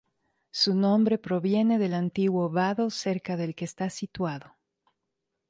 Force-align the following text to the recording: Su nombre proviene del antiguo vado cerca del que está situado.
Su 0.49 0.73
nombre 0.73 1.19
proviene 1.19 1.77
del 1.77 1.93
antiguo 1.93 2.49
vado 2.49 2.89
cerca 2.89 3.37
del 3.37 3.53
que 3.53 3.65
está 3.65 3.91
situado. 3.91 4.55